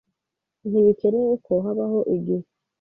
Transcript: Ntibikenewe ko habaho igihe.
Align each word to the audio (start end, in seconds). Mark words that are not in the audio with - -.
Ntibikenewe 0.69 1.33
ko 1.45 1.53
habaho 1.65 1.99
igihe. 2.15 2.47